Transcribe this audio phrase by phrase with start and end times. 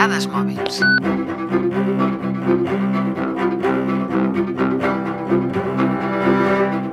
[0.00, 0.80] Dades mòbils.
[0.80, 0.84] Hi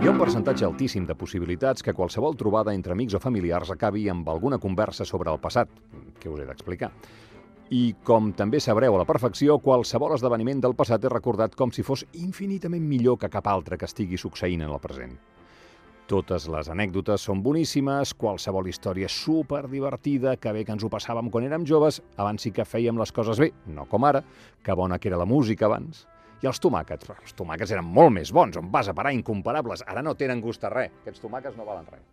[0.03, 4.27] ha un percentatge altíssim de possibilitats que qualsevol trobada entre amics o familiars acabi amb
[4.27, 5.71] alguna conversa sobre el passat,
[6.19, 6.91] que us he d'explicar.
[7.71, 11.87] I, com també sabreu a la perfecció, qualsevol esdeveniment del passat és recordat com si
[11.87, 15.15] fos infinitament millor que cap altre que estigui succeint en el present.
[16.07, 21.27] Totes les anècdotes són boníssimes, qualsevol història super divertida, que bé que ens ho passàvem
[21.27, 24.21] quan érem joves, abans sí que fèiem les coses bé, no com ara,
[24.63, 26.05] que bona que era la música abans.
[26.39, 30.05] I els tomàquets, els tomàquets eren molt més bons, on vas a parar, incomparables, ara
[30.05, 32.07] no tenen gust a res, aquests tomàquets no valen res.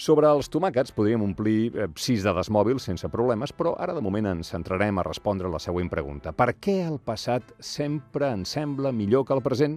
[0.00, 4.32] Sobre els tomàquets podríem omplir eh, sis dades mòbils sense problemes, però ara de moment
[4.32, 6.32] ens centrarem a respondre la següent pregunta.
[6.32, 9.76] Per què el passat sempre ens sembla millor que el present?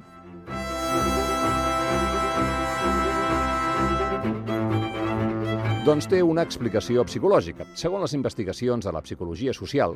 [5.88, 7.64] Doncs té una explicació psicològica.
[7.80, 9.94] Segons les investigacions de la psicologia social,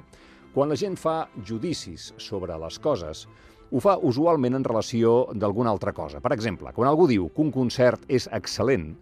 [0.53, 3.25] quan la gent fa judicis sobre les coses,
[3.67, 6.21] ho fa usualment en relació d'alguna altra cosa.
[6.23, 8.93] Per exemple, quan algú diu que un concert és excel·lent,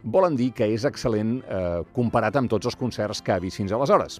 [0.00, 3.76] volen dir que és excel·lent eh, comparat amb tots els concerts que ha vist fins
[3.76, 4.16] aleshores.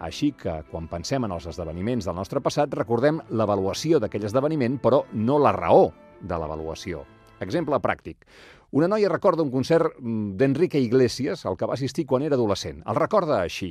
[0.00, 5.04] Així que, quan pensem en els esdeveniments del nostre passat, recordem l'avaluació d'aquell esdeveniment, però
[5.12, 5.90] no la raó
[6.24, 7.04] de l'avaluació.
[7.44, 8.24] Exemple pràctic.
[8.72, 12.82] Una noia recorda un concert mm, d'Enrique Iglesias, al que va assistir quan era adolescent.
[12.82, 13.70] El recorda així.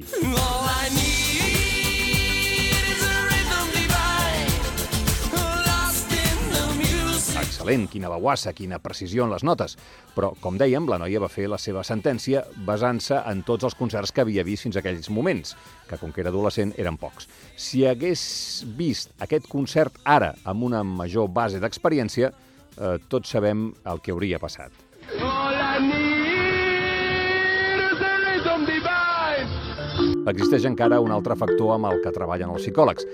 [7.35, 9.75] Excel·lent, quina bauassa, quina precisió en les notes.
[10.15, 14.15] Però, com dèiem, la noia va fer la seva sentència basant-se en tots els concerts
[14.15, 15.57] que havia vist fins aquells moments,
[15.89, 17.27] que com que era adolescent eren pocs.
[17.57, 24.01] Si hagués vist aquest concert ara amb una major base d'experiència, eh, tots sabem el
[24.01, 24.84] que hauria passat.
[30.25, 33.05] Existeix encara un altre factor amb el que treballen els psicòlegs.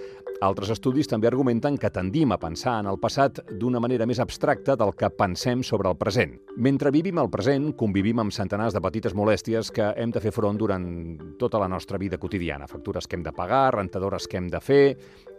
[0.47, 4.77] Altres estudis també argumenten que tendim a pensar en el passat d'una manera més abstracta
[4.79, 6.37] del que pensem sobre el present.
[6.55, 10.57] Mentre vivim el present, convivim amb centenars de petites molèsties que hem de fer front
[10.61, 10.85] durant
[11.37, 12.69] tota la nostra vida quotidiana.
[12.71, 14.85] Factures que hem de pagar, rentadores que hem de fer,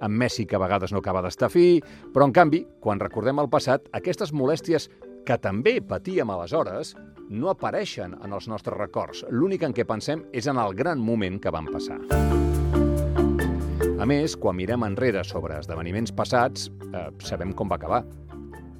[0.04, 1.80] amb Messi que a vegades no acaba d'estar fi...
[2.12, 4.90] Però, en canvi, quan recordem el passat, aquestes molèsties
[5.26, 6.94] que també patíem aleshores
[7.32, 9.22] no apareixen en els nostres records.
[9.30, 12.00] L'únic en què pensem és en el gran moment que van passar.
[14.02, 18.02] A més, quan mirem enrere sobre esdeveniments passats, eh, sabem com va acabar.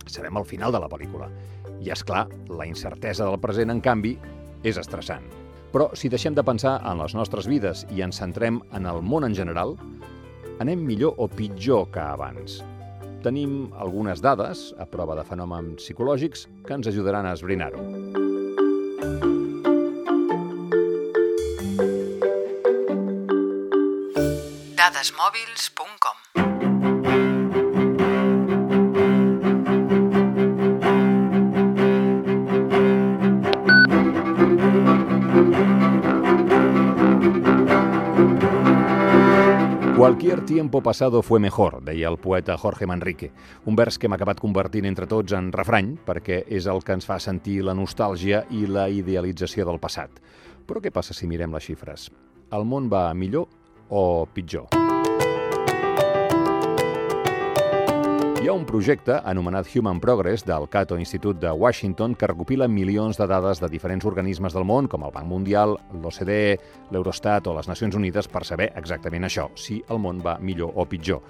[0.06, 1.30] Sabem el final de la pel·lícula.
[1.78, 4.16] I, és clar, la incertesa del present, en canvi,
[4.66, 5.24] és estressant.
[5.72, 9.24] Però si deixem de pensar en les nostres vides i ens centrem en el món
[9.24, 9.78] en general,
[10.60, 12.60] anem millor o pitjor que abans.
[13.22, 17.78] Tenim algunes dades, a prova de fenòmens psicològics, que ens ajudaran a esbrinar-ho.
[24.75, 25.81] Dadesmòbils.com
[40.22, 43.33] Cualquier tiempo pasado fue mejor, deia el poeta Jorge Manrique,
[43.65, 47.09] un vers que hem acabat convertint entre tots en refrany perquè és el que ens
[47.10, 50.22] fa sentir la nostàlgia i la idealització del passat.
[50.62, 52.06] Però què passa si mirem les xifres?
[52.55, 53.50] El món va millor
[53.91, 54.81] o pitjor?
[58.42, 63.20] Hi ha un projecte anomenat Human Progress del Cato Institute de Washington que recopila milions
[63.20, 66.56] de dades de diferents organismes del món, com el Banc Mundial, l'OCDE,
[66.91, 70.88] l'Eurostat o les Nacions Unides, per saber exactament això, si el món va millor o
[70.91, 71.22] pitjor.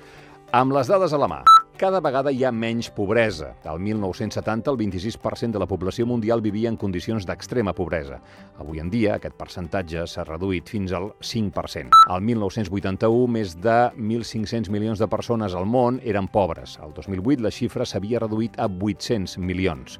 [0.56, 1.42] Amb les dades a la mà,
[1.78, 3.52] cada vegada hi ha menys pobresa.
[3.64, 8.20] Al 1970, el 26% de la població mundial vivia en condicions d'extrema pobresa.
[8.62, 12.02] Avui en dia, aquest percentatge s'ha reduït fins al 5%.
[12.08, 16.78] Al 1981, més de 1.500 milions de persones al món eren pobres.
[16.82, 19.98] Al 2008, la xifra s'havia reduït a 800 milions.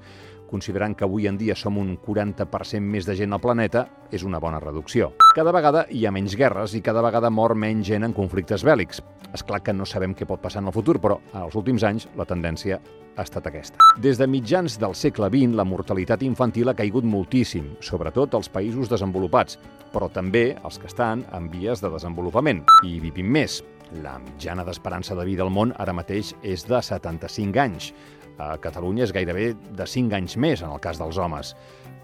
[0.52, 4.36] Considerant que avui en dia som un 40% més de gent al planeta, és una
[4.36, 5.14] bona reducció.
[5.32, 9.00] Cada vegada hi ha menys guerres i cada vegada mor menys gent en conflictes bèl·lics.
[9.32, 12.04] És clar que no sabem què pot passar en el futur, però els últims anys
[12.20, 12.82] la tendència
[13.16, 13.80] ha estat aquesta.
[14.04, 18.92] Des de mitjans del segle XX, la mortalitat infantil ha caigut moltíssim, sobretot als països
[18.92, 19.56] desenvolupats,
[19.92, 22.60] però també els que estan en vies de desenvolupament.
[22.84, 23.62] I vivim més.
[24.04, 27.94] La mitjana d'esperança de vida al món ara mateix és de 75 anys.
[28.38, 31.54] A Catalunya és gairebé de 5 anys més en el cas dels homes.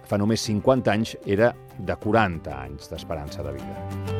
[0.08, 4.18] Fa només 50 anys era de 40 anys d'esperança de vida.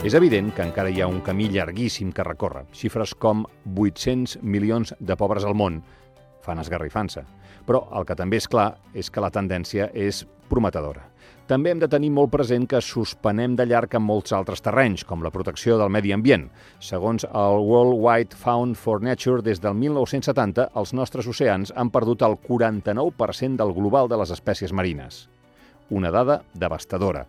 [0.00, 2.64] És evident que encara hi ha un camí llarguíssim que recórrer.
[2.72, 5.82] Xifres com 800 milions de pobres al món
[6.42, 7.22] fan esgarrifant-se.
[7.68, 11.04] Però el que també és clar és que la tendència és prometedora.
[11.50, 15.24] També hem de tenir molt present que suspenem de llarg en molts altres terrenys, com
[15.26, 16.44] la protecció del medi ambient.
[16.78, 22.22] Segons el World Wide Fund for Nature, des del 1970, els nostres oceans han perdut
[22.22, 25.24] el 49% del global de les espècies marines.
[25.90, 27.24] Una dada devastadora.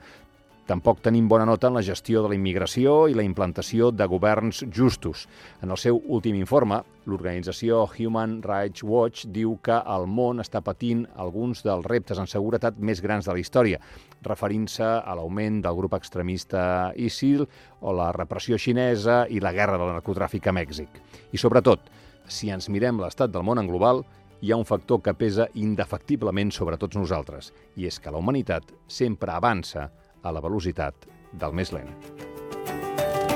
[0.71, 4.62] Tampoc tenim bona nota en la gestió de la immigració i la implantació de governs
[4.71, 5.25] justos.
[5.59, 6.77] En el seu últim informe,
[7.12, 12.79] l'organització Human Rights Watch diu que el món està patint alguns dels reptes en seguretat
[12.79, 13.81] més grans de la història,
[14.23, 16.63] referint-se a l'augment del grup extremista
[16.95, 17.44] ISIL
[17.81, 21.01] o la repressió xinesa i la guerra del narcotràfic a Mèxic.
[21.35, 21.83] I sobretot,
[22.31, 24.06] si ens mirem l'estat del món en global,
[24.39, 28.71] hi ha un factor que pesa indefectiblement sobre tots nosaltres, i és que la humanitat
[28.88, 29.89] sempre avança
[30.23, 31.91] a la velocitat del més lent.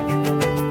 [0.05, 0.64] Música